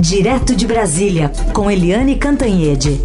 [0.00, 2.98] Direto de Brasília, com Eliane Cantanhede.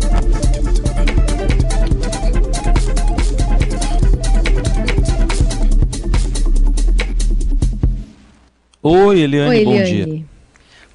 [8.82, 10.06] Oi, Eliane, Oi, bom Eliane.
[10.06, 10.26] dia.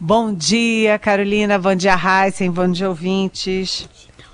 [0.01, 1.59] Bom dia, Carolina.
[1.59, 2.51] Bom dia, Heisen.
[2.51, 3.87] Bom dia, ouvintes.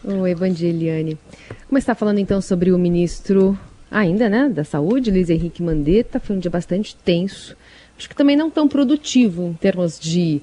[0.04, 1.18] Oi, bom dia, Eliane.
[1.66, 3.58] Como está falando então sobre o ministro,
[3.90, 7.56] ainda, né, da Saúde, Luiz Henrique Mandetta, foi um dia bastante tenso.
[7.98, 10.40] Acho que também não tão produtivo em termos de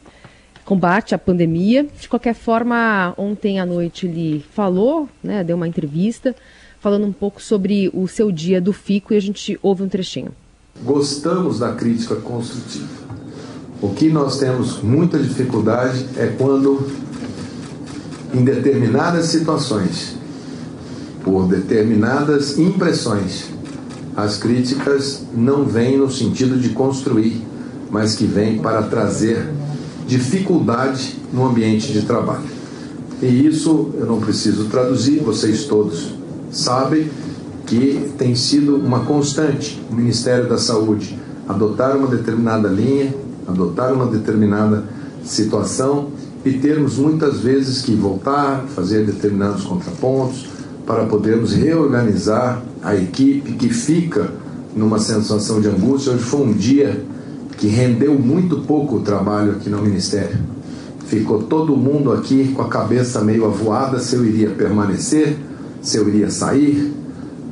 [0.63, 1.87] combate à pandemia.
[1.99, 6.35] De qualquer forma, ontem à noite ele falou, né, deu uma entrevista,
[6.79, 10.31] falando um pouco sobre o seu dia do FICO e a gente ouve um trechinho.
[10.83, 13.03] Gostamos da crítica construtiva.
[13.81, 16.89] O que nós temos muita dificuldade é quando,
[18.33, 20.15] em determinadas situações,
[21.23, 23.51] por determinadas impressões,
[24.15, 27.41] as críticas não vêm no sentido de construir,
[27.89, 29.45] mas que vêm para trazer
[30.07, 32.43] dificuldade no ambiente de trabalho.
[33.21, 36.13] E isso eu não preciso traduzir, vocês todos
[36.51, 37.09] sabem
[37.65, 43.13] que tem sido uma constante o Ministério da Saúde adotar uma determinada linha,
[43.47, 44.83] adotar uma determinada
[45.23, 46.09] situação
[46.45, 50.47] e termos muitas vezes que voltar, fazer determinados contrapontos
[50.85, 54.29] para podermos reorganizar a equipe que fica
[54.75, 56.13] numa sensação de angústia.
[56.13, 57.03] Hoje foi um dia
[57.63, 60.37] que rendeu muito pouco o trabalho aqui no Ministério.
[61.05, 65.37] Ficou todo mundo aqui com a cabeça meio avoada se eu iria permanecer,
[65.81, 66.93] se eu iria sair.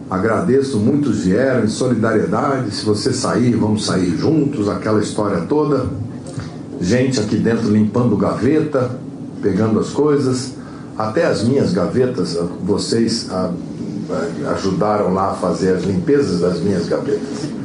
[0.10, 2.76] Agradeço, muitos vieram em solidariedade.
[2.76, 5.86] Se você sair, vamos sair juntos, aquela história toda.
[6.82, 8.92] Gente aqui dentro limpando gaveta,
[9.42, 10.56] pegando as coisas.
[10.98, 13.50] Até as minhas gavetas, vocês ah,
[14.56, 17.61] ajudaram lá a fazer as limpezas das minhas gavetas.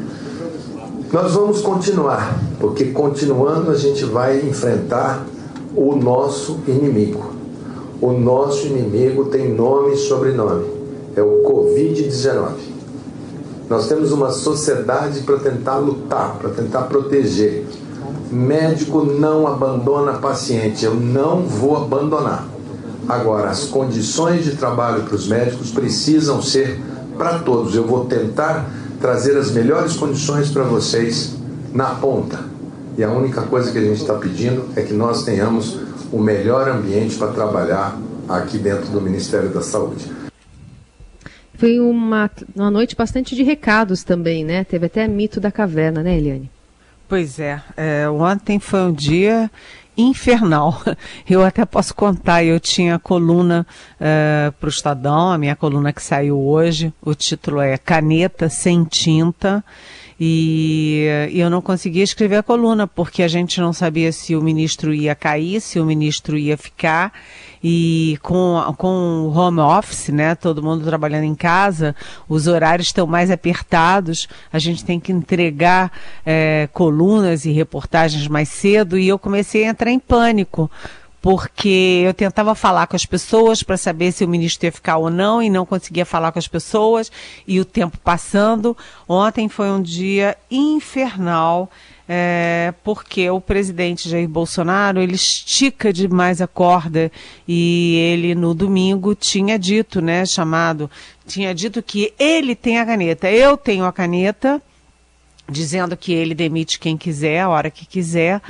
[1.13, 5.25] Nós vamos continuar, porque continuando a gente vai enfrentar
[5.77, 7.31] o nosso inimigo.
[8.01, 10.67] O nosso inimigo tem nome e sobrenome.
[11.15, 12.49] É o Covid-19.
[13.71, 17.65] Nós temos uma sociedade para tentar lutar, para tentar proteger.
[18.31, 22.49] Médico não abandona paciente, eu não vou abandonar.
[23.09, 26.81] Agora, as condições de trabalho para os médicos precisam ser
[27.17, 27.77] para todos.
[27.77, 28.69] Eu vou tentar
[29.01, 31.37] trazer as melhores condições para vocês
[31.73, 32.45] na ponta.
[32.97, 35.79] E a única coisa que a gente está pedindo é que nós tenhamos
[36.13, 37.99] o melhor ambiente para trabalhar
[38.29, 40.11] aqui dentro do Ministério da Saúde.
[41.55, 44.65] Foi uma, uma noite bastante de recados também, né?
[44.65, 46.51] Teve até mito da caverna, né, Eliane?
[47.09, 49.51] Pois é, é, ontem foi um dia
[49.97, 50.83] infernal.
[51.29, 56.03] Eu até posso contar, eu tinha coluna uh, para o Estadão, a minha coluna que
[56.03, 59.65] saiu hoje, o título é Caneta Sem Tinta.
[60.19, 64.95] E, eu não conseguia escrever a coluna, porque a gente não sabia se o ministro
[64.95, 67.13] ia cair, se o ministro ia ficar.
[67.63, 71.97] E com, com o home office, né, todo mundo trabalhando em casa,
[72.29, 75.91] os horários estão mais apertados, a gente tem que entregar
[76.25, 80.71] é, colunas e reportagens mais cedo, e eu comecei a entrar em pânico
[81.27, 85.11] porque eu tentava falar com as pessoas para saber se o ministro ia ficar ou
[85.11, 87.11] não e não conseguia falar com as pessoas
[87.45, 88.77] e o tempo passando.
[89.09, 91.69] Ontem foi um dia infernal.
[92.09, 97.11] É, porque o presidente Jair Bolsonaro ele estica demais a corda
[97.49, 100.89] e ele no domingo tinha dito, né, chamado,
[101.27, 104.63] tinha dito que ele tem a caneta, eu tenho a caneta,
[105.49, 108.41] dizendo que ele demite quem quiser, a hora que quiser,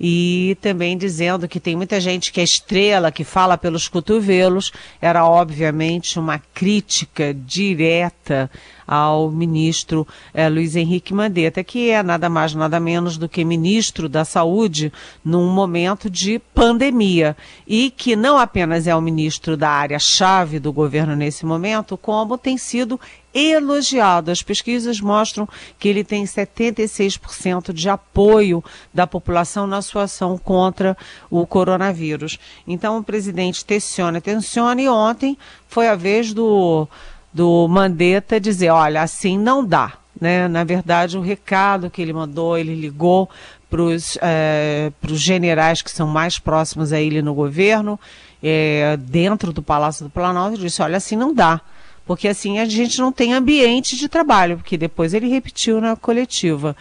[0.00, 5.24] e também dizendo que tem muita gente que é estrela, que fala pelos cotovelos, era
[5.26, 8.50] obviamente uma crítica direta
[8.86, 14.08] ao ministro eh, Luiz Henrique Mandetta, que é nada mais, nada menos do que ministro
[14.08, 14.92] da Saúde
[15.24, 17.36] num momento de pandemia.
[17.66, 22.56] E que não apenas é o ministro da área-chave do governo nesse momento, como tem
[22.56, 23.00] sido
[23.36, 24.30] elogiado.
[24.30, 25.48] As pesquisas mostram
[25.78, 28.64] que ele tem 76% de apoio
[28.94, 30.96] da população na sua ação contra
[31.30, 32.38] o coronavírus.
[32.66, 35.36] Então o presidente tensiona, tensiona e ontem
[35.68, 36.88] foi a vez do
[37.36, 39.92] do Mandetta dizer, olha, assim não dá.
[40.18, 40.48] Né?
[40.48, 43.28] Na verdade, o recado que ele mandou, ele ligou
[43.68, 48.00] para os é, generais que são mais próximos a ele no governo,
[48.42, 51.60] é, dentro do Palácio do Planalto, e disse, olha, assim não dá.
[52.06, 56.76] Porque assim a gente não tem ambiente de trabalho, porque depois ele repetiu na coletiva.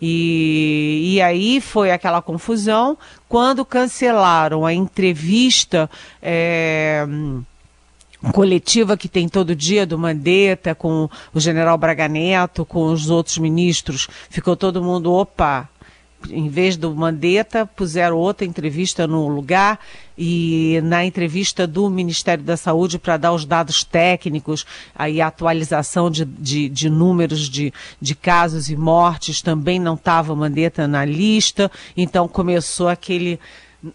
[0.00, 2.96] E, e aí foi aquela confusão
[3.28, 5.90] quando cancelaram a entrevista.
[6.22, 7.06] É,
[8.32, 13.38] coletiva que tem todo dia do Mandetta com o general Braga Neto, com os outros
[13.38, 15.68] ministros, ficou todo mundo, opa,
[16.28, 19.78] em vez do Mandetta, puseram outra entrevista no lugar
[20.18, 26.10] e na entrevista do Ministério da Saúde para dar os dados técnicos, aí a atualização
[26.10, 31.70] de, de, de números de, de casos e mortes também não estava Mandetta na lista,
[31.96, 33.40] então começou aquele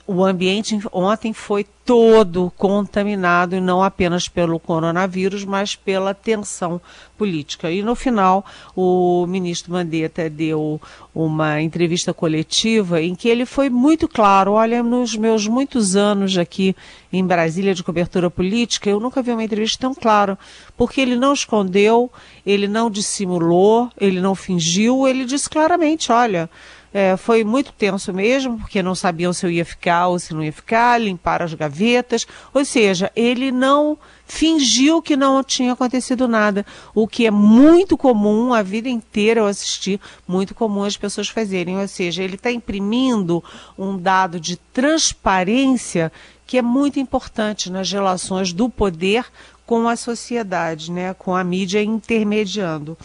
[0.08, 6.82] o ambiente ontem foi todo contaminado, não apenas pelo coronavírus, mas pela tensão
[7.16, 7.72] política.
[7.72, 8.44] E no final,
[8.76, 10.82] o ministro Mandetta deu
[11.14, 16.76] uma entrevista coletiva em que ele foi muito claro: olha, nos meus muitos anos aqui
[17.14, 20.38] em Brasília de cobertura política, eu nunca vi uma entrevista tão clara,
[20.76, 22.12] porque ele não escondeu,
[22.44, 26.50] ele não dissimulou, ele não fingiu, ele disse claramente: olha.
[26.97, 30.42] É, foi muito tenso mesmo, porque não sabiam se eu ia ficar ou se não
[30.42, 32.25] ia ficar, limparam as gavetas.
[32.53, 38.53] Ou seja, ele não fingiu que não tinha acontecido nada, o que é muito comum
[38.53, 41.77] a vida inteira eu assisti, muito comum as pessoas fazerem.
[41.77, 43.44] Ou seja, ele está imprimindo
[43.77, 46.09] um dado de transparência
[46.48, 49.25] que é muito importante nas relações do poder
[49.65, 52.98] com a sociedade, né, com a mídia intermediando.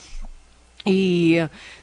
[0.87, 1.37] E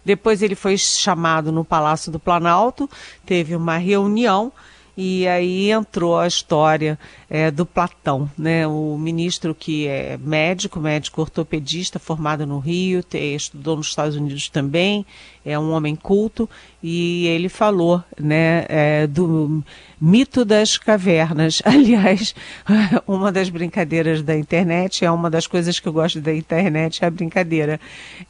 [0.03, 2.89] depois ele foi chamado no Palácio do Planalto,
[3.25, 4.51] teve uma reunião
[4.97, 6.97] e aí entrou a história
[7.29, 8.65] é, do Platão, né?
[8.65, 14.47] O ministro que é médico, médico ortopedista, formado no Rio, te, estudou nos Estados Unidos
[14.49, 15.05] também,
[15.43, 16.49] é um homem culto
[16.83, 19.63] e ele falou, né, é, do
[19.99, 21.61] mito das cavernas.
[21.65, 22.35] Aliás,
[23.07, 27.07] uma das brincadeiras da internet é uma das coisas que eu gosto da internet é
[27.07, 27.79] a brincadeira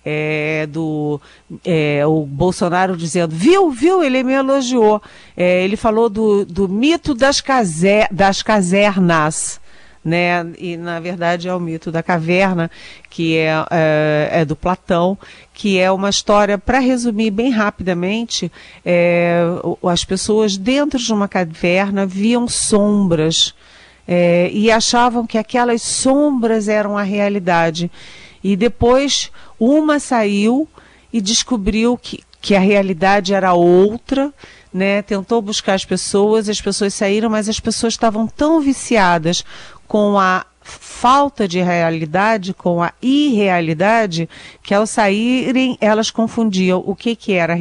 [0.05, 1.19] é, do
[1.65, 5.01] é, o Bolsonaro dizendo, viu, viu, ele me elogiou.
[5.35, 8.86] É, ele falou do, do mito das, caser, das casernas.
[10.03, 10.45] Né?
[10.57, 12.71] E na verdade é o mito da caverna,
[13.09, 15.17] que é, é, é do Platão,
[15.53, 18.49] que é uma história, para resumir bem rapidamente,
[18.85, 19.41] é,
[19.83, 23.53] as pessoas dentro de uma caverna viam sombras
[24.07, 27.91] é, e achavam que aquelas sombras eram a realidade.
[28.41, 29.29] E depois
[29.59, 30.67] uma saiu
[31.11, 34.33] e descobriu que, que a realidade era outra,
[34.73, 35.01] né?
[35.01, 39.43] Tentou buscar as pessoas, as pessoas saíram, mas as pessoas estavam tão viciadas
[39.87, 44.29] com a falta de realidade com a irrealidade,
[44.61, 47.55] que ao saírem elas confundiam o que, que era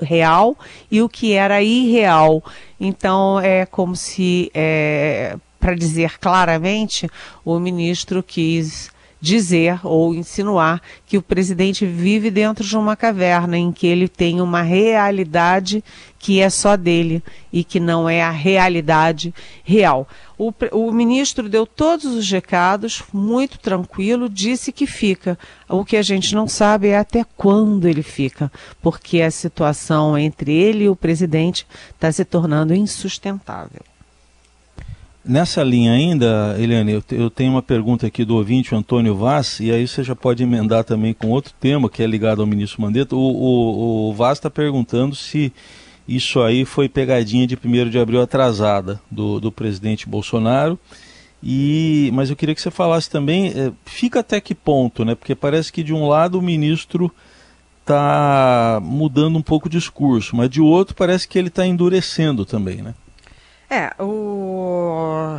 [0.00, 0.56] real
[0.90, 2.42] e o que era irreal.
[2.80, 7.10] Então é como se, é, para dizer claramente,
[7.44, 8.90] o ministro quis
[9.26, 14.40] dizer ou insinuar que o presidente vive dentro de uma caverna em que ele tem
[14.40, 15.82] uma realidade
[16.16, 17.20] que é só dele
[17.52, 19.34] e que não é a realidade
[19.64, 20.06] real.
[20.38, 25.36] O, o ministro deu todos os recados, muito tranquilo, disse que fica.
[25.68, 28.50] O que a gente não sabe é até quando ele fica,
[28.80, 33.82] porque a situação entre ele e o presidente está se tornando insustentável.
[35.28, 39.88] Nessa linha ainda, Eliane, eu, tenho uma pergunta aqui do ouvinte, Antônio Vaz, e aí
[39.88, 43.16] você já pode emendar também com outro tema que é ligado ao ministro Mandetta.
[43.16, 45.52] O, o, o Vaz está perguntando se
[46.06, 50.78] isso aí foi pegadinha de 1 de abril atrasada do, do presidente Bolsonaro.
[51.42, 55.16] E, mas eu queria que você falasse também, é, fica até que ponto, né?
[55.16, 57.12] Porque parece que de um lado o ministro
[57.80, 62.76] está mudando um pouco o discurso, mas de outro parece que ele está endurecendo também,
[62.76, 62.94] né?
[63.68, 65.38] É, o.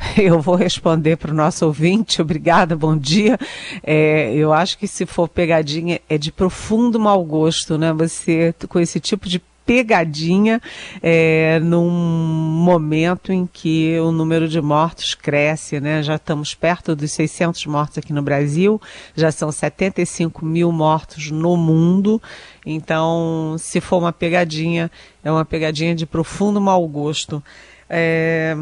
[0.16, 2.22] Eu vou responder para o nosso ouvinte.
[2.22, 3.38] Obrigada, bom dia.
[3.82, 7.92] É, eu acho que se for pegadinha é de profundo mau gosto, né?
[7.92, 10.60] Você com esse tipo de pegadinha
[11.00, 16.02] é, num momento em que o número de mortos cresce, né?
[16.02, 18.82] Já estamos perto dos 600 mortos aqui no Brasil,
[19.14, 22.20] já são 75 mil mortos no mundo.
[22.66, 24.90] Então, se for uma pegadinha,
[25.22, 27.40] é uma pegadinha de profundo mau gosto.
[27.88, 28.56] É,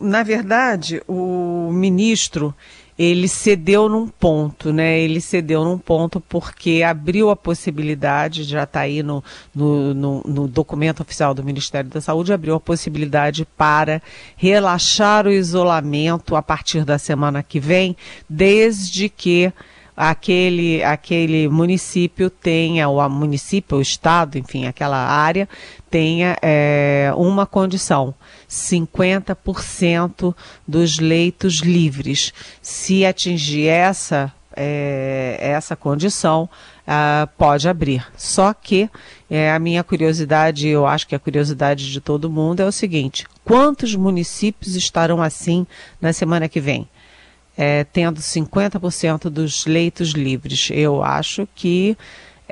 [0.00, 2.52] na verdade, o ministro
[2.98, 5.00] ele cedeu num ponto, né?
[5.00, 10.48] Ele cedeu num ponto porque abriu a possibilidade, já está aí no, no, no, no,
[10.48, 14.02] documento oficial do Ministério da Saúde, abriu a possibilidade para
[14.36, 17.96] relaxar o isolamento a partir da semana que vem,
[18.28, 19.52] desde que
[19.96, 25.48] aquele, aquele município tenha, ou a município, o estado, enfim, aquela área,
[25.90, 28.14] tenha é, uma condição,
[28.48, 30.34] 50%
[30.66, 32.32] dos leitos livres.
[32.60, 36.48] Se atingir essa, é, essa condição,
[36.82, 38.04] Uh, pode abrir.
[38.16, 38.90] Só que
[39.30, 43.24] é, a minha curiosidade, eu acho que a curiosidade de todo mundo é o seguinte:
[43.44, 45.64] quantos municípios estarão assim
[46.00, 46.88] na semana que vem?
[47.56, 50.68] É, tendo 50% dos leitos livres.
[50.70, 51.96] Eu acho que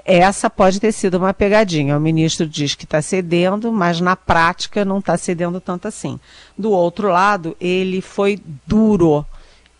[0.05, 1.97] essa pode ter sido uma pegadinha.
[1.97, 6.19] O ministro diz que está cedendo, mas na prática não está cedendo tanto assim.
[6.57, 9.25] Do outro lado, ele foi duro,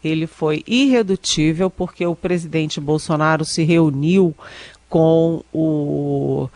[0.03, 4.35] ele foi irredutível, porque o presidente Bolsonaro se reuniu
[4.89, 6.49] com o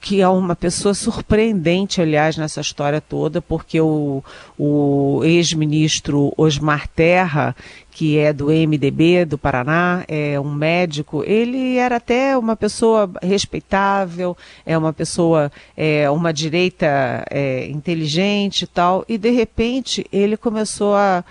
[0.00, 4.22] que é uma pessoa surpreendente, aliás, nessa história toda, porque o,
[4.58, 7.54] o ex-ministro Osmar Terra,
[7.90, 14.36] que é do MDB do Paraná, é um médico, ele era até uma pessoa respeitável,
[14.64, 20.94] é uma pessoa, é, uma direita é, inteligente e tal, e de repente ele começou
[20.94, 21.24] a,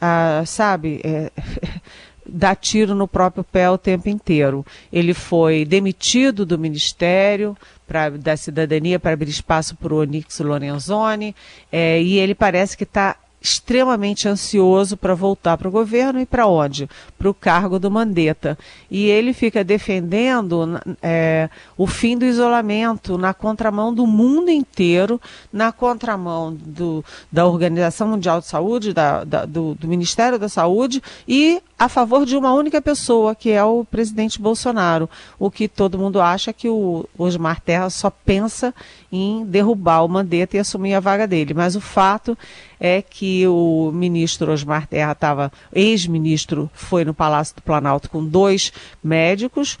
[0.00, 1.32] a sabe, é,
[2.32, 4.64] dar tiro no próprio pé o tempo inteiro.
[4.92, 11.36] Ele foi demitido do ministério, pra, da cidadania para abrir espaço para o Onix Lorenzoni,
[11.70, 16.46] é, e ele parece que está extremamente ansioso para voltar para o governo e para
[16.46, 16.88] onde?
[17.18, 18.56] Para o cargo do Mandetta.
[18.90, 25.20] E ele fica defendendo é, o fim do isolamento na contramão do mundo inteiro,
[25.52, 31.02] na contramão do, da Organização Mundial de Saúde, da, da, do, do Ministério da Saúde
[31.26, 35.10] e a favor de uma única pessoa, que é o presidente Bolsonaro.
[35.36, 38.72] O que todo mundo acha que o Osmar Terra só pensa
[39.10, 41.52] em derrubar o Mandetta e assumir a vaga dele.
[41.52, 42.38] Mas o fato
[42.78, 48.72] é que o ministro Osmar Terra estava, ex-ministro, foi no Palácio do Planalto com dois
[49.02, 49.78] médicos.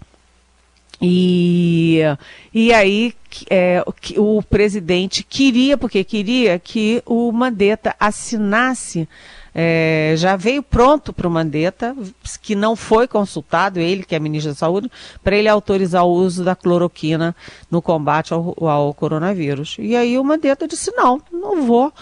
[1.04, 2.00] E,
[2.54, 3.12] e aí
[3.50, 3.82] é,
[4.16, 9.08] o, presidente queria, porque queria que o Mandetta assinasse
[9.52, 11.96] é, já veio pronto para o Mandetta,
[12.40, 14.90] que não foi consultado, ele que é ministro da Saúde,
[15.24, 17.34] para ele autorizar o uso da cloroquina
[17.68, 19.76] no combate ao, ao coronavírus.
[19.80, 21.92] E aí o Mandetta disse, não, não vou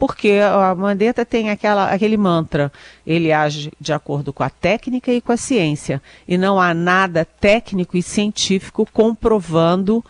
[0.00, 2.72] porque a Mandetta tem aquela, aquele mantra,
[3.06, 7.22] ele age de acordo com a técnica e com a ciência, e não há nada
[7.38, 10.02] técnico e científico comprovando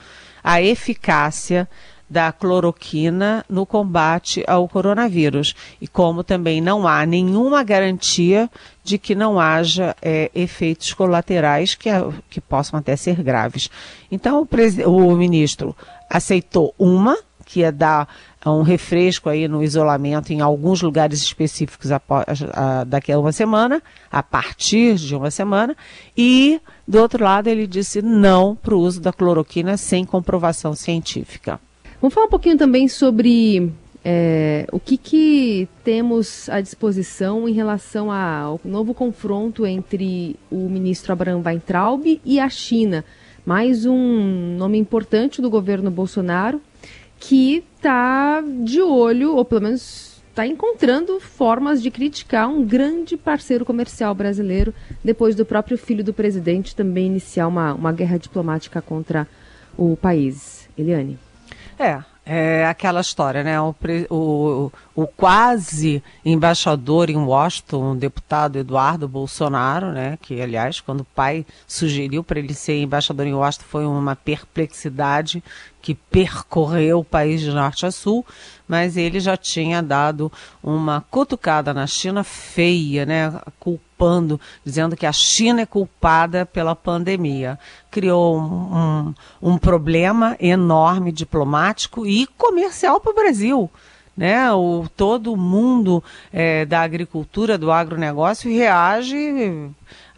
[0.45, 1.69] a eficácia
[2.09, 5.57] da cloroquina no combate ao coronavírus.
[5.81, 8.49] E como também não há nenhuma garantia
[8.85, 11.89] de que não haja é, efeitos colaterais que,
[12.29, 13.69] que possam até ser graves.
[14.11, 14.47] Então,
[14.87, 15.77] o, o ministro
[16.09, 18.09] aceitou uma, que é dar
[18.49, 23.83] um refresco aí no isolamento em alguns lugares específicos após, a, daqui a uma semana,
[24.11, 25.77] a partir de uma semana,
[26.17, 31.61] e do outro lado ele disse não para o uso da cloroquina sem comprovação científica.
[32.01, 33.71] Vamos falar um pouquinho também sobre
[34.03, 41.13] é, o que, que temos à disposição em relação ao novo confronto entre o ministro
[41.13, 43.05] Abraham Weintraub e a China.
[43.45, 46.61] Mais um nome importante do governo Bolsonaro
[47.21, 53.65] que está de olho, ou pelo menos está encontrando formas de criticar um grande parceiro
[53.65, 54.75] comercial brasileiro,
[55.05, 59.29] depois do próprio filho do presidente também iniciar uma, uma guerra diplomática contra
[59.77, 60.69] o país.
[60.79, 61.19] Eliane.
[61.79, 63.61] É, é aquela história, né?
[63.61, 63.75] O,
[64.09, 70.19] o, o, quase embaixador em Washington, o deputado Eduardo Bolsonaro, né?
[70.23, 75.43] Que, aliás, quando o pai sugeriu para ele ser embaixador em Washington, foi uma perplexidade
[75.81, 78.25] que percorreu o país de norte a sul,
[78.69, 80.31] mas ele já tinha dado
[80.63, 83.41] uma cutucada na China feia, né?
[83.59, 87.59] Culpando, dizendo que a China é culpada pela pandemia.
[87.91, 93.71] Criou um, um, um problema enorme diplomático e comercial para o Brasil
[94.21, 94.53] né?
[94.53, 99.71] O, todo mundo é, da agricultura, do agronegócio reage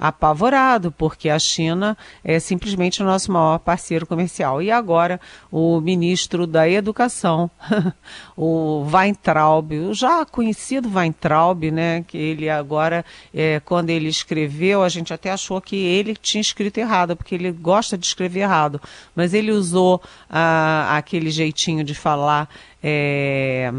[0.02, 4.60] apavorado, porque a China é simplesmente o nosso maior parceiro comercial.
[4.60, 7.48] E agora o ministro da Educação,
[8.36, 14.88] o Weintraub, o já conhecido Weintraub, né, que ele agora, é, quando ele escreveu, a
[14.88, 18.80] gente até achou que ele tinha escrito errado, porque ele gosta de escrever errado,
[19.14, 22.48] mas ele usou ah, aquele jeitinho de falar.
[22.82, 23.72] É,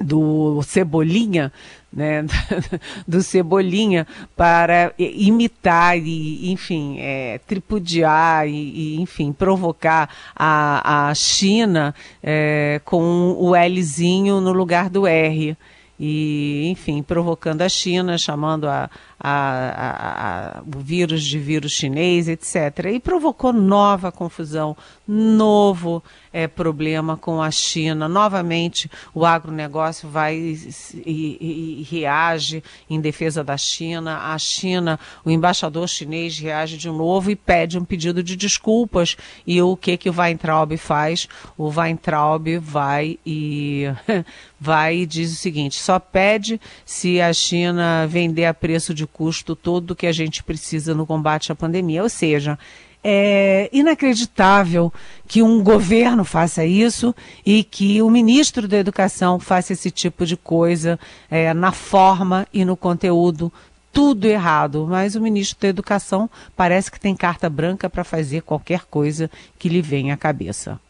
[0.00, 1.52] do Cebolinha,
[1.94, 2.24] né,
[3.06, 11.94] do Cebolinha, para imitar e, enfim, é, tripudiar e, e, enfim, provocar a, a China
[12.22, 15.56] é, com o Lzinho no lugar do R.
[15.98, 18.90] E, enfim, provocando a China, chamando a,
[19.26, 22.90] a, a, o vírus de vírus chinês, etc.
[22.92, 24.76] E provocou nova confusão,
[25.08, 28.06] novo é, problema com a China.
[28.06, 30.58] Novamente, o agronegócio vai e,
[31.06, 34.32] e, e, reage em defesa da China.
[34.32, 39.16] A China, o embaixador chinês reage de novo e pede um pedido de desculpas.
[39.46, 41.28] E o que, que o Weintraub faz?
[41.56, 43.84] O Weintraub vai e
[44.60, 49.54] vai e diz o seguinte: só pede se a China vender a preço de custo
[49.54, 52.02] todo que a gente precisa no combate à pandemia.
[52.02, 52.58] Ou seja,
[53.02, 54.92] é inacreditável
[55.28, 57.14] que um governo faça isso
[57.46, 60.98] e que o ministro da Educação faça esse tipo de coisa
[61.30, 63.52] é, na forma e no conteúdo.
[63.92, 68.84] Tudo errado, mas o ministro da Educação parece que tem carta branca para fazer qualquer
[68.86, 70.80] coisa que lhe venha à cabeça.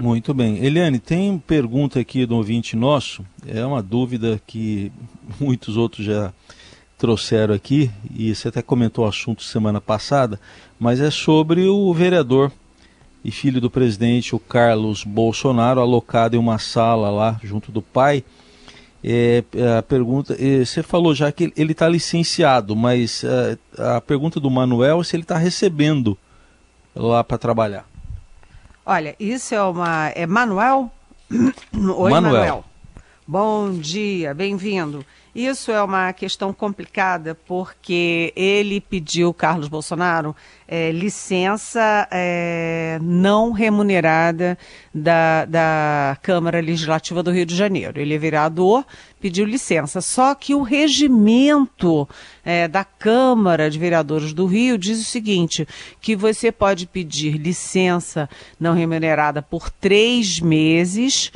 [0.00, 0.64] Muito bem.
[0.64, 4.90] Eliane, tem pergunta aqui do ouvinte nosso, é uma dúvida que
[5.38, 6.32] muitos outros já
[6.96, 10.40] trouxeram aqui, e você até comentou o assunto semana passada,
[10.78, 12.50] mas é sobre o vereador
[13.22, 18.24] e filho do presidente, o Carlos Bolsonaro, alocado em uma sala lá junto do pai.
[19.04, 19.44] É,
[19.78, 24.50] a pergunta, é, você falou já que ele está licenciado, mas é, a pergunta do
[24.50, 26.16] Manuel é se ele está recebendo
[26.96, 27.89] lá para trabalhar.
[28.92, 30.08] Olha, isso é uma.
[30.16, 30.90] É Manuel?
[31.30, 32.10] Oi, Manuel.
[32.10, 32.64] Manuel.
[33.24, 35.06] Bom dia, bem-vindo.
[35.34, 40.34] Isso é uma questão complicada porque ele pediu, Carlos Bolsonaro,
[40.66, 44.58] é, licença é, não remunerada
[44.92, 48.00] da, da Câmara Legislativa do Rio de Janeiro.
[48.00, 48.84] Ele é vereador,
[49.20, 50.00] pediu licença.
[50.00, 52.08] Só que o regimento
[52.44, 55.66] é, da Câmara de Vereadores do Rio diz o seguinte:
[56.00, 61.30] que você pode pedir licença não remunerada por três meses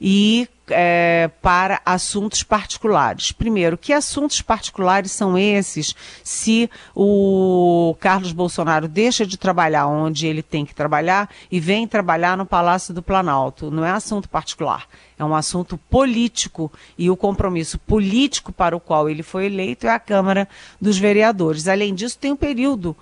[0.00, 3.32] e é, para assuntos particulares.
[3.32, 10.42] Primeiro, que assuntos particulares são esses se o Carlos Bolsonaro deixa de trabalhar onde ele
[10.42, 13.70] tem que trabalhar e vem trabalhar no Palácio do Planalto?
[13.70, 14.86] Não é assunto particular,
[15.18, 19.90] é um assunto político e o compromisso político para o qual ele foi eleito é
[19.90, 20.48] a Câmara
[20.80, 21.68] dos Vereadores.
[21.68, 22.96] Além disso, tem um período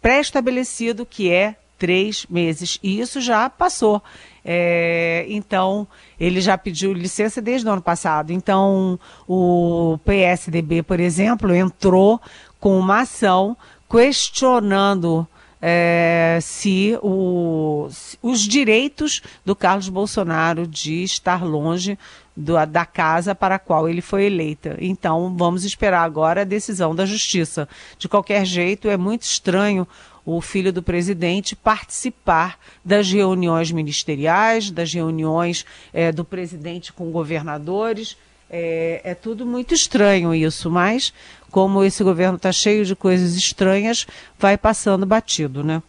[0.00, 2.78] pré-estabelecido que é três meses.
[2.82, 4.02] E isso já passou.
[4.50, 5.86] É, então,
[6.18, 8.32] ele já pediu licença desde o ano passado.
[8.32, 12.18] Então, o PSDB, por exemplo, entrou
[12.58, 13.54] com uma ação
[13.90, 15.28] questionando
[15.60, 17.88] é, se, o,
[18.22, 21.98] os direitos do Carlos Bolsonaro de estar longe
[22.34, 24.78] do, da casa para a qual ele foi eleita.
[24.80, 27.68] Então, vamos esperar agora a decisão da Justiça.
[27.98, 29.86] De qualquer jeito, é muito estranho
[30.36, 38.14] o filho do presidente participar das reuniões ministeriais, das reuniões é, do presidente com governadores.
[38.50, 41.14] É, é, tudo muito estranho isso, mas
[41.50, 44.06] como esse governo está cheio de coisas estranhas,
[44.38, 45.82] vai passando batido, né?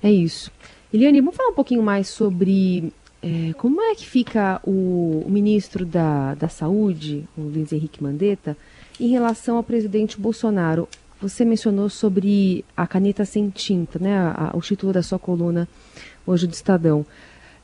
[0.00, 0.52] É isso.
[0.92, 5.84] Eliane, vamos falar um pouquinho mais sobre é, como é que fica o, o, ministro
[5.84, 8.56] da, da Saúde, o Luiz Henrique Mandetta,
[9.00, 10.88] em relação ao presidente Bolsonaro.
[11.24, 14.14] Você mencionou sobre a caneta sem tinta, né?
[14.14, 15.66] A, a, o título da sua coluna
[16.26, 17.04] hoje do Estadão.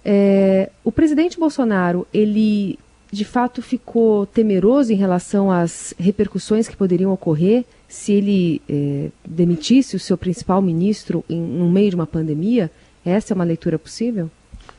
[0.02, 2.78] É, o presidente Bolsonaro, ele
[3.12, 9.94] de fato ficou temeroso em relação às repercussões que poderiam ocorrer se ele é, demitisse
[9.94, 12.70] o seu principal ministro em, no meio de uma pandemia?
[13.04, 14.30] Essa é uma leitura possível?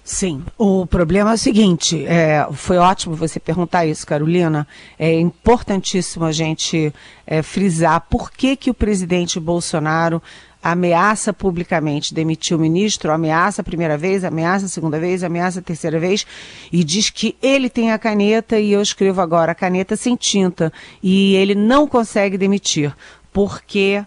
[0.04, 4.68] Sim, o problema é o seguinte, é, foi ótimo você perguntar isso, Carolina.
[4.98, 6.92] É importantíssimo a gente
[7.26, 10.22] é, frisar por que, que o presidente Bolsonaro
[10.62, 15.64] ameaça publicamente demitir o ministro, ameaça a primeira vez, ameaça a segunda vez, ameaça a
[15.64, 16.26] terceira vez,
[16.72, 20.72] e diz que ele tem a caneta e eu escrevo agora a caneta sem tinta,
[21.02, 22.94] e ele não consegue demitir,
[23.34, 24.04] porque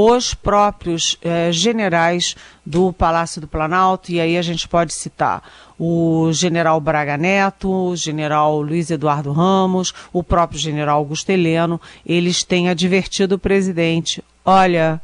[0.00, 5.42] os próprios eh, generais do Palácio do Planalto, e aí a gente pode citar
[5.76, 12.44] o general Braga Neto, o general Luiz Eduardo Ramos, o próprio general Augusto Heleno, eles
[12.44, 15.02] têm advertido o presidente: olha,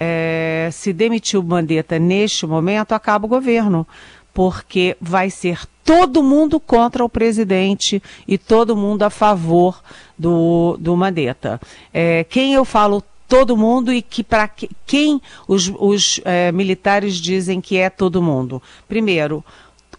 [0.00, 3.86] é, se demitir o Mandetta neste momento, acaba o governo,
[4.32, 9.80] porque vai ser todo mundo contra o presidente e todo mundo a favor
[10.18, 11.60] do, do Mandetta.
[11.92, 17.16] É, quem eu falo todo mundo e que para que, quem os, os é, militares
[17.16, 18.62] dizem que é todo mundo.
[18.88, 19.44] Primeiro,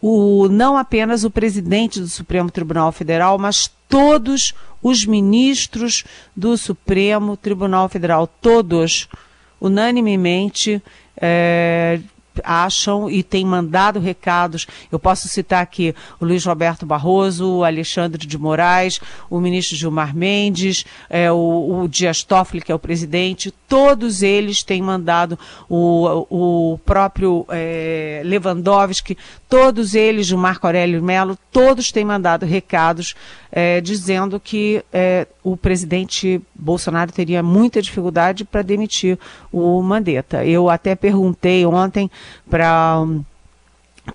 [0.01, 6.03] o, não apenas o presidente do Supremo Tribunal Federal, mas todos os ministros
[6.35, 9.07] do Supremo Tribunal Federal, todos,
[9.59, 10.81] unanimemente,
[11.17, 11.99] é,
[12.43, 14.67] acham e têm mandado recados.
[14.91, 20.15] Eu posso citar aqui o Luiz Roberto Barroso, o Alexandre de Moraes, o ministro Gilmar
[20.15, 25.37] Mendes, é, o, o Dias Toffoli, que é o presidente, todos eles têm mandado
[25.69, 29.17] o, o próprio é, Lewandowski,
[29.49, 33.15] todos eles, o Marco Aurélio Melo, todos têm mandado recados
[33.57, 39.17] é, dizendo que é, o presidente Bolsonaro teria muita dificuldade para demitir
[39.49, 40.43] o Mandetta.
[40.45, 42.11] Eu até perguntei ontem
[42.49, 43.07] para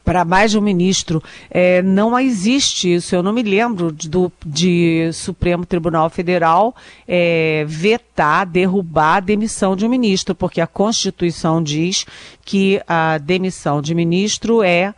[0.05, 1.21] para mais de um ministro.
[1.51, 3.13] É, não existe isso.
[3.13, 6.77] Eu não me lembro de, do de Supremo Tribunal Federal
[7.09, 12.07] é, vetar, derrubar a demissão de um ministro, porque a Constituição diz
[12.45, 14.95] que a demissão de ministro é,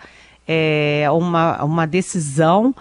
[0.46, 2.74] é uma, uma decisão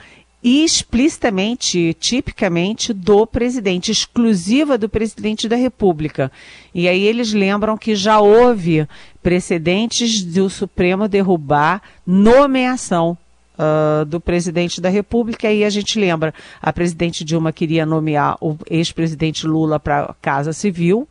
[0.43, 6.31] explicitamente, tipicamente do presidente, exclusiva do presidente da República.
[6.73, 8.87] E aí eles lembram que já houve
[9.21, 13.15] precedentes do Supremo derrubar nomeação
[13.53, 15.47] uh, do presidente da República.
[15.47, 20.15] E aí a gente lembra, a presidente Dilma queria nomear o ex-presidente Lula para a
[20.15, 21.07] Casa Civil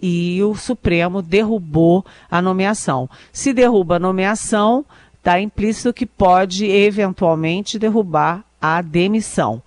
[0.00, 3.10] e o Supremo derrubou a nomeação.
[3.32, 4.84] Se derruba a nomeação,
[5.16, 9.62] está implícito que pode eventualmente derrubar a demissão.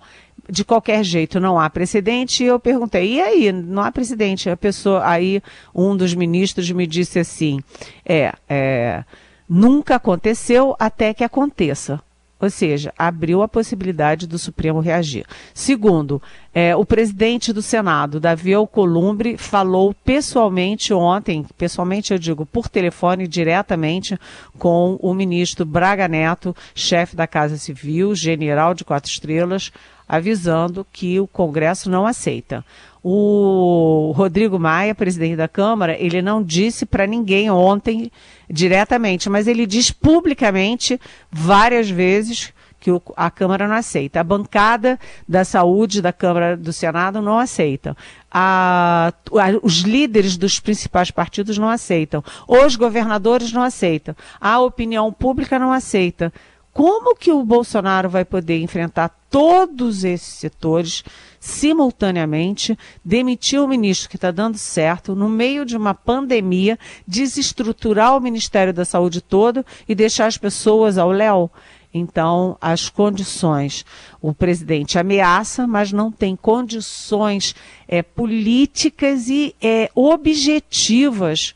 [0.50, 2.42] De qualquer jeito, não há precedente.
[2.42, 4.50] E eu perguntei, e aí, não há precedente?
[4.50, 5.42] A pessoa, aí
[5.74, 7.60] um dos ministros me disse assim,
[8.04, 9.04] é, é
[9.48, 12.00] nunca aconteceu até que aconteça.
[12.42, 15.24] Ou seja, abriu a possibilidade do Supremo reagir.
[15.54, 16.20] Segundo,
[16.52, 23.28] é, o presidente do Senado, Davi Alcolumbre, falou pessoalmente ontem, pessoalmente eu digo, por telefone,
[23.28, 24.18] diretamente,
[24.58, 29.70] com o ministro Braga Neto, chefe da Casa Civil, general de quatro estrelas,
[30.08, 32.64] avisando que o Congresso não aceita.
[33.04, 38.12] O Rodrigo Maia, presidente da Câmara, ele não disse para ninguém ontem
[38.48, 44.20] diretamente, mas ele diz publicamente várias vezes que a Câmara não aceita.
[44.20, 47.96] A bancada da saúde da Câmara do Senado não aceita.
[48.28, 52.24] A, a, os líderes dos principais partidos não aceitam.
[52.48, 54.16] Os governadores não aceitam.
[54.40, 56.32] A opinião pública não aceita.
[56.72, 61.04] Como que o Bolsonaro vai poder enfrentar todos esses setores
[61.38, 68.20] simultaneamente, demitir o ministro que está dando certo, no meio de uma pandemia, desestruturar o
[68.20, 71.50] Ministério da Saúde todo e deixar as pessoas ao léu?
[71.92, 73.84] Então, as condições,
[74.20, 77.54] o presidente ameaça, mas não tem condições
[77.86, 81.54] é, políticas e é, objetivas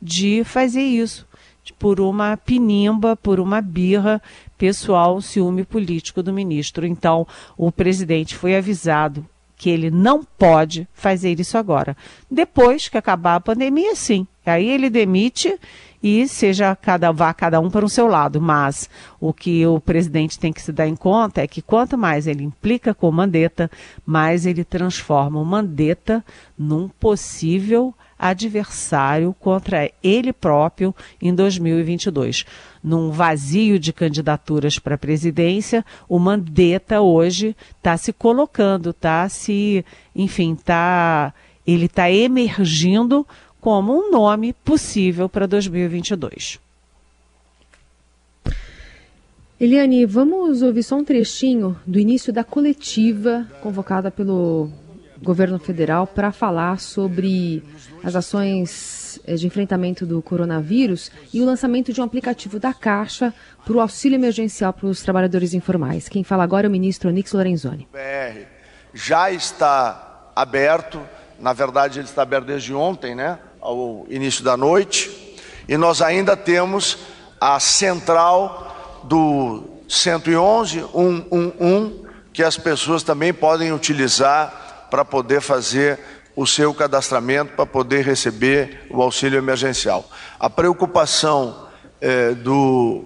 [0.00, 1.27] de fazer isso
[1.72, 4.20] por uma pinimba, por uma birra
[4.56, 6.86] pessoal, ciúme político do ministro.
[6.86, 7.26] Então,
[7.56, 9.26] o presidente foi avisado
[9.58, 11.96] que ele não pode fazer isso agora.
[12.30, 14.26] Depois que acabar a pandemia, sim.
[14.46, 15.58] Aí ele demite
[16.02, 18.40] e seja cada vá cada um para o seu lado.
[18.40, 18.88] Mas
[19.20, 22.44] o que o presidente tem que se dar em conta é que quanto mais ele
[22.44, 23.68] implica com o Mandetta,
[24.06, 26.24] mais ele transforma o Mandetta
[26.56, 32.44] num possível adversário contra ele próprio em 2022.
[32.82, 39.84] Num vazio de candidaturas para a presidência, o Mandetta hoje está se colocando, está se,
[40.14, 41.32] enfim, tá,
[41.66, 43.26] ele está emergindo
[43.60, 46.58] como um nome possível para 2022.
[49.60, 54.70] Eliane, vamos ouvir só um trechinho do início da coletiva convocada pelo
[55.22, 57.62] governo federal para falar sobre
[58.02, 63.32] as ações eh, de enfrentamento do coronavírus e o lançamento de um aplicativo da Caixa
[63.64, 66.08] para o auxílio emergencial para os trabalhadores informais.
[66.08, 67.88] Quem fala agora é o ministro Onix Lorenzoni.
[67.92, 68.46] BR
[68.94, 71.00] já está aberto,
[71.38, 75.36] na verdade ele está aberto desde ontem, né, ao início da noite,
[75.68, 76.98] e nós ainda temos
[77.40, 85.98] a central do 111 111 que as pessoas também podem utilizar para poder fazer
[86.34, 90.08] o seu cadastramento, para poder receber o auxílio emergencial.
[90.38, 91.66] A preocupação
[92.00, 93.04] eh, do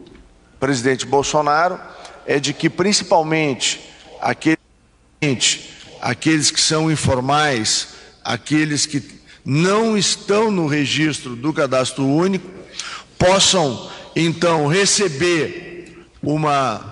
[0.60, 1.80] presidente Bolsonaro
[2.26, 3.80] é de que, principalmente,
[4.20, 4.58] aqueles,
[6.00, 7.88] aqueles que são informais,
[8.22, 9.02] aqueles que
[9.44, 12.48] não estão no registro do cadastro único,
[13.18, 16.91] possam então receber uma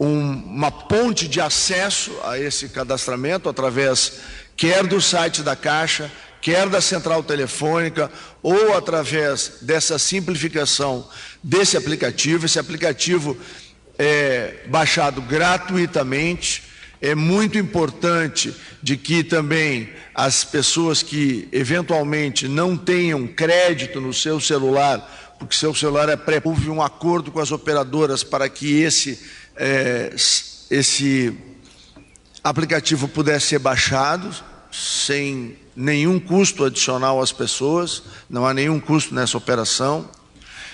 [0.00, 4.14] um, uma ponte de acesso a esse cadastramento através
[4.56, 6.10] quer do site da Caixa,
[6.40, 8.10] quer da central telefônica
[8.42, 11.06] ou através dessa simplificação
[11.42, 12.46] desse aplicativo.
[12.46, 13.36] Esse aplicativo
[13.98, 16.62] é baixado gratuitamente.
[17.02, 24.40] É muito importante de que também as pessoas que eventualmente não tenham crédito no seu
[24.40, 29.39] celular, porque seu celular é pré, houve um acordo com as operadoras para que esse
[29.62, 30.10] é,
[30.70, 31.36] esse
[32.42, 34.34] aplicativo pudesse ser baixado
[34.72, 40.08] sem nenhum custo adicional às pessoas, não há nenhum custo nessa operação,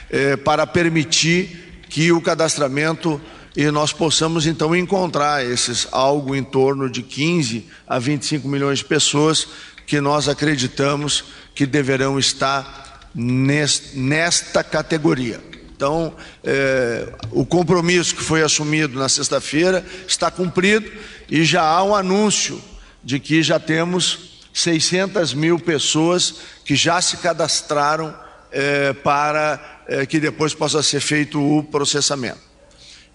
[0.09, 3.20] é, para permitir que o cadastramento
[3.57, 8.85] e nós possamos então encontrar esses algo em torno de 15 a 25 milhões de
[8.85, 9.49] pessoas
[9.87, 15.40] que nós acreditamos que deverão estar nesta categoria.
[15.76, 20.90] Então, é, o compromisso que foi assumido na sexta-feira está cumprido
[21.28, 22.58] e já há um anúncio
[23.04, 28.14] de que já temos 600 mil pessoas que já se cadastraram
[28.50, 32.40] é, para é, que depois possa ser feito o processamento.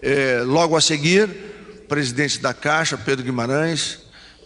[0.00, 1.28] É, logo a seguir,
[1.82, 3.98] o presidente da Caixa, Pedro Guimarães,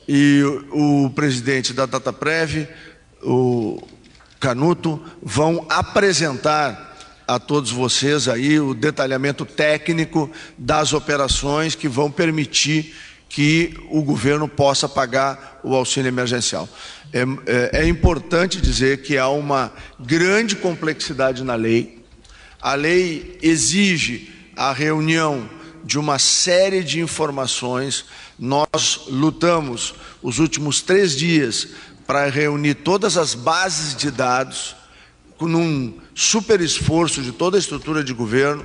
[0.09, 2.67] e o, o presidente da Dataprev,
[3.23, 3.87] o
[4.41, 6.96] Canuto, vão apresentar
[7.27, 12.95] a todos vocês aí o detalhamento técnico das operações que vão permitir
[13.29, 16.69] que o governo possa pagar o auxílio emergencial.
[17.13, 22.05] É, é, é, importante dizer que há uma grande complexidade na lei.
[22.61, 25.49] A lei exige a reunião
[25.85, 28.05] de uma série de informações.
[28.39, 31.69] Nós lutamos os últimos três dias
[32.07, 34.77] para reunir todas as bases de dados
[35.39, 38.65] com um super esforço de toda a estrutura de governo,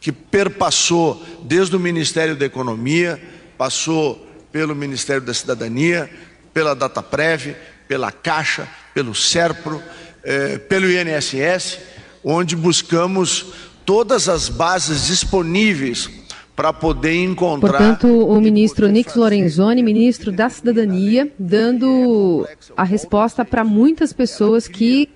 [0.00, 3.22] que perpassou desde o Ministério da Economia,
[3.56, 6.10] passou pelo Ministério da Cidadania,
[6.52, 7.54] pela Dataprev,
[7.86, 9.80] pela Caixa, pelo SERPRO,
[10.24, 11.78] eh, pelo INSS,
[12.24, 13.46] onde buscamos
[13.84, 16.10] todas as bases disponíveis
[16.54, 17.70] para poder encontrar.
[17.70, 25.08] Portanto, o ministro Nix Lorenzoni, ministro da Cidadania, dando a resposta para muitas pessoas que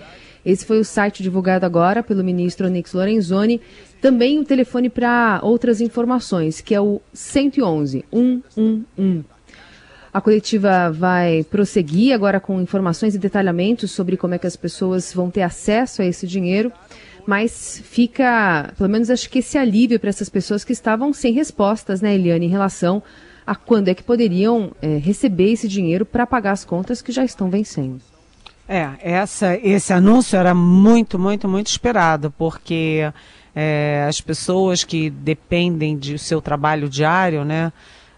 [0.44, 3.60] esse foi o site divulgado agora pelo ministro Onix Lorenzoni.
[4.00, 9.24] Também o telefone para outras informações, que é o 111 111.
[10.12, 15.12] A coletiva vai prosseguir agora com informações e detalhamentos sobre como é que as pessoas
[15.14, 16.70] vão ter acesso a esse dinheiro,
[17.26, 22.02] mas fica, pelo menos acho que esse alívio para essas pessoas que estavam sem respostas,
[22.02, 23.02] né, Eliane, em relação
[23.46, 27.24] a quando é que poderiam é, receber esse dinheiro para pagar as contas que já
[27.24, 28.00] estão vencendo.
[28.68, 33.10] É, essa, esse anúncio era muito, muito, muito esperado, porque
[33.54, 37.72] é, as pessoas que dependem do seu trabalho diário, né,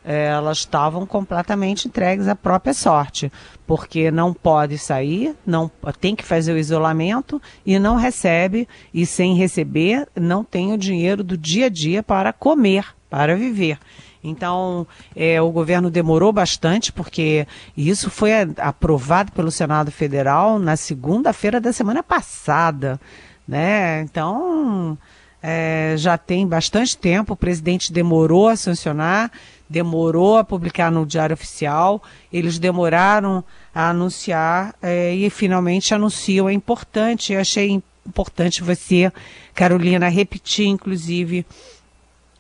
[0.05, 3.33] elas estavam completamente entregues à própria sorte,
[3.67, 9.35] porque não pode sair, não tem que fazer o isolamento e não recebe, e sem
[9.35, 13.79] receber, não tem o dinheiro do dia a dia para comer, para viver.
[14.23, 21.61] Então, é, o governo demorou bastante, porque isso foi aprovado pelo Senado Federal na segunda-feira
[21.61, 22.99] da semana passada.
[23.47, 24.01] Né?
[24.01, 24.97] Então,
[25.43, 29.31] é, já tem bastante tempo, o presidente demorou a sancionar,
[29.69, 36.49] demorou a publicar no Diário Oficial, eles demoraram a anunciar é, e finalmente anunciam.
[36.49, 39.11] É importante, eu achei importante você,
[39.55, 41.47] Carolina, repetir, inclusive,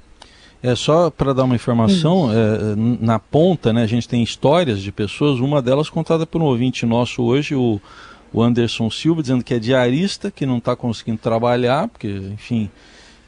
[0.61, 4.91] É só para dar uma informação, é, na ponta, né, a gente tem histórias de
[4.91, 7.81] pessoas, uma delas contada por um ouvinte nosso hoje, o,
[8.33, 12.69] o Anderson Silva, dizendo que é diarista, que não está conseguindo trabalhar, porque, enfim,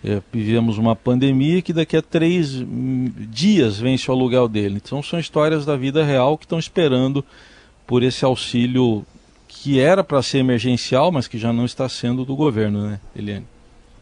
[0.04, 4.80] é, vivemos uma pandemia que daqui a três hum, dias vence o aluguel dele.
[4.84, 7.24] Então são histórias da vida real que estão esperando
[7.88, 9.06] por esse auxílio
[9.48, 13.53] que era para ser emergencial, mas que já não está sendo do governo, né, Eliane?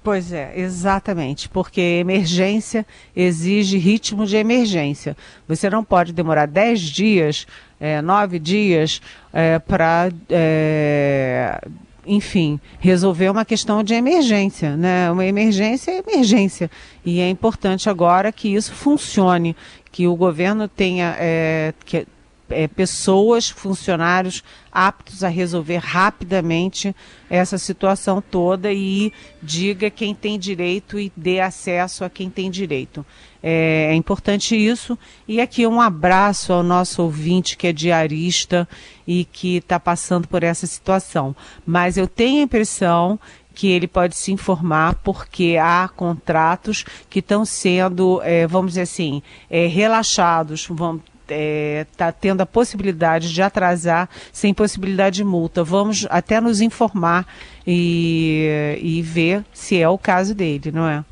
[0.03, 2.85] Pois é, exatamente, porque emergência
[3.15, 5.15] exige ritmo de emergência.
[5.47, 7.45] Você não pode demorar dez dias,
[7.79, 8.99] é, nove dias
[9.31, 11.61] é, para é,
[12.05, 15.11] enfim, resolver uma questão de emergência, né?
[15.11, 16.69] Uma emergência é emergência.
[17.05, 19.55] E é importante agora que isso funcione,
[19.91, 22.07] que o governo tenha, é, que
[22.51, 26.95] é, pessoas, funcionários aptos a resolver rapidamente
[27.29, 29.11] essa situação toda e
[29.41, 33.05] diga quem tem direito e dê acesso a quem tem direito.
[33.43, 34.97] É, é importante isso.
[35.27, 38.67] E aqui um abraço ao nosso ouvinte que é diarista
[39.05, 41.35] e que está passando por essa situação.
[41.65, 43.19] Mas eu tenho a impressão
[43.53, 49.21] que ele pode se informar, porque há contratos que estão sendo, é, vamos dizer assim,
[49.49, 51.01] é, relaxados, vamos,
[51.32, 55.63] está é, tá tendo a possibilidade de atrasar sem possibilidade de multa.
[55.63, 57.26] Vamos até nos informar
[57.65, 61.04] e, e ver se é o caso dele, não é?